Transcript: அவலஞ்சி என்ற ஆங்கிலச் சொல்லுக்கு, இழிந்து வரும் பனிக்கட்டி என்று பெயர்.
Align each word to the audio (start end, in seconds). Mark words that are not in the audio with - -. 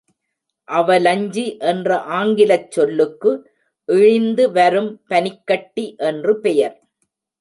அவலஞ்சி 0.67 1.43
என்ற 1.63 1.97
ஆங்கிலச் 1.97 2.71
சொல்லுக்கு, 2.71 3.31
இழிந்து 3.89 4.51
வரும் 4.51 4.91
பனிக்கட்டி 5.07 5.85
என்று 5.97 6.39
பெயர். 6.39 6.75